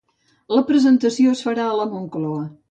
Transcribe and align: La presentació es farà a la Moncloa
La 0.59 0.63
presentació 0.69 1.35
es 1.37 1.45
farà 1.49 1.67
a 1.67 1.77
la 1.83 1.87
Moncloa 1.93 2.43